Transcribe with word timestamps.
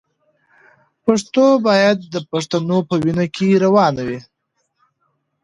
پښتو 1.05 1.45
باید 1.67 1.97
د 2.13 2.15
پښتنو 2.31 2.77
په 2.89 2.95
وینه 3.03 3.25
کې 3.35 3.61
روانه 3.63 4.01
وي. 4.07 4.19